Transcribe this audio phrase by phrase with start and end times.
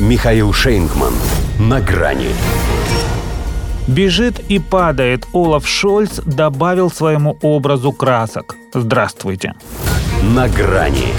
[0.00, 1.12] Михаил Шейнгман.
[1.60, 2.30] На грани.
[3.86, 8.56] Бежит и падает Олаф Шольц добавил своему образу красок.
[8.72, 9.54] Здравствуйте.
[10.34, 11.14] На грани.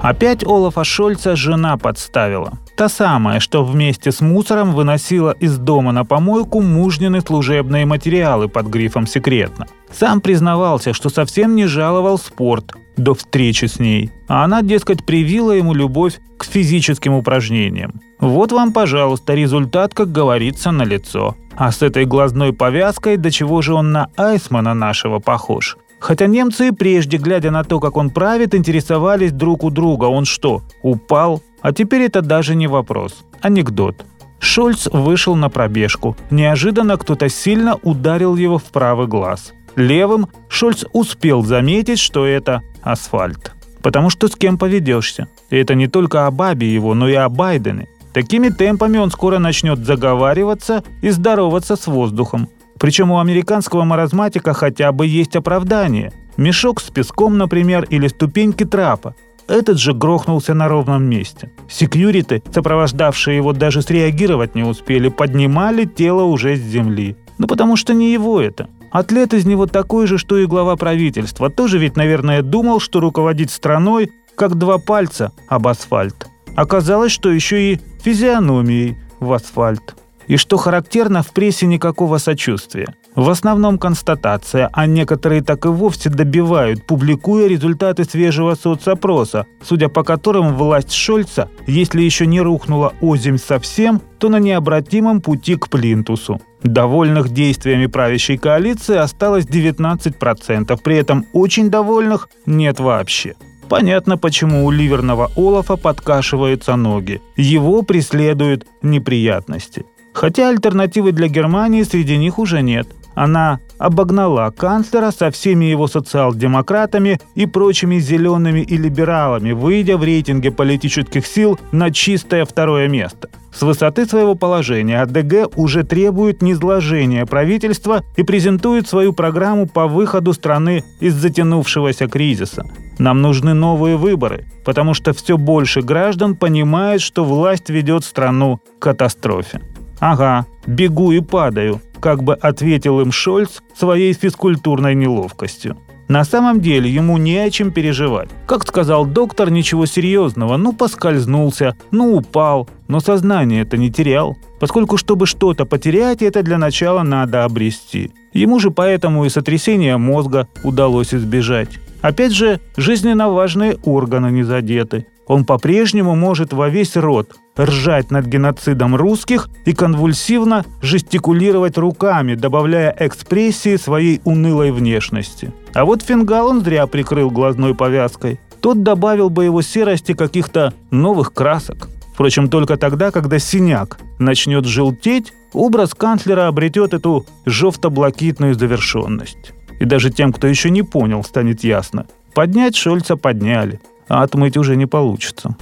[0.00, 2.54] Опять Олафа Шольца жена подставила.
[2.74, 8.68] Та самая, что вместе с мусором выносила из дома на помойку мужнины служебные материалы под
[8.68, 9.66] грифом «секретно».
[9.92, 15.52] Сам признавался, что совсем не жаловал спорт до встречи с ней, а она, дескать, привила
[15.52, 18.00] ему любовь к физическим упражнениям.
[18.20, 21.36] Вот вам, пожалуйста, результат, как говорится, на лицо.
[21.54, 25.76] А с этой глазной повязкой, до чего же он на Айсмана нашего похож?
[25.98, 30.04] Хотя немцы и прежде, глядя на то, как он правит, интересовались друг у друга.
[30.04, 31.42] Он что, упал?
[31.62, 33.24] А теперь это даже не вопрос.
[33.40, 34.04] Анекдот.
[34.38, 36.16] Шольц вышел на пробежку.
[36.30, 39.52] Неожиданно кто-то сильно ударил его в правый глаз.
[39.76, 43.52] Левым Шольц успел заметить, что это асфальт.
[43.82, 45.28] Потому что с кем поведешься.
[45.50, 47.86] И это не только о бабе его, но и о Байдене.
[48.14, 52.48] Такими темпами он скоро начнет заговариваться и здороваться с воздухом.
[52.78, 56.12] Причем у американского маразматика хотя бы есть оправдание.
[56.38, 59.14] Мешок с песком, например, или ступеньки трапа.
[59.46, 61.50] Этот же грохнулся на ровном месте.
[61.68, 67.16] Секьюриты, сопровождавшие его, даже среагировать не успели, поднимали тело уже с земли.
[67.38, 68.68] Ну потому что не его это.
[68.90, 71.50] Атлет из него такой же, что и глава правительства.
[71.50, 76.26] Тоже ведь, наверное, думал, что руководить страной, как два пальца об асфальт.
[76.54, 79.94] Оказалось, что еще и физиономией в асфальт.
[80.26, 82.94] И что характерно, в прессе никакого сочувствия.
[83.14, 90.02] В основном констатация, а некоторые так и вовсе добивают, публикуя результаты свежего соцопроса, судя по
[90.02, 96.40] которым власть Шольца, если еще не рухнула озимь совсем, то на необратимом пути к плинтусу.
[96.66, 103.34] Довольных действиями правящей коалиции осталось 19%, при этом очень довольных нет вообще.
[103.68, 107.20] Понятно, почему у ливерного Олафа подкашиваются ноги.
[107.36, 109.84] Его преследуют неприятности.
[110.12, 112.88] Хотя альтернативы для Германии среди них уже нет.
[113.14, 120.50] Она обогнала канцлера со всеми его социал-демократами и прочими зелеными и либералами, выйдя в рейтинге
[120.50, 123.28] политических сил на чистое второе место.
[123.56, 130.34] С высоты своего положения АДГ уже требует низложения правительства и презентует свою программу по выходу
[130.34, 132.66] страны из затянувшегося кризиса.
[132.98, 138.82] Нам нужны новые выборы, потому что все больше граждан понимает, что власть ведет страну к
[138.82, 139.62] катастрофе.
[140.00, 145.78] «Ага, бегу и падаю», как бы ответил им Шольц своей физкультурной неловкостью.
[146.08, 148.28] На самом деле ему не о чем переживать.
[148.46, 150.56] Как сказал доктор, ничего серьезного.
[150.56, 152.68] Ну, поскользнулся, ну, упал.
[152.88, 154.36] Но сознание это не терял.
[154.60, 158.12] Поскольку, чтобы что-то потерять, это для начала надо обрести.
[158.32, 161.70] Ему же поэтому и сотрясение мозга удалось избежать.
[162.02, 165.06] Опять же, жизненно важные органы не задеты.
[165.26, 172.94] Он по-прежнему может во весь рот ржать над геноцидом русских и конвульсивно жестикулировать руками, добавляя
[172.98, 175.52] экспрессии своей унылой внешности.
[175.74, 178.40] А вот фингал он зря прикрыл глазной повязкой.
[178.60, 181.88] Тот добавил бы его серости каких-то новых красок.
[182.14, 189.52] Впрочем, только тогда, когда синяк начнет желтеть, образ канцлера обретет эту жовто-блакитную завершенность.
[189.78, 192.06] И даже тем, кто еще не понял, станет ясно.
[192.34, 195.56] Поднять Шольца подняли, а отмыть уже не получится.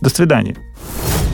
[0.00, 0.56] До свидания.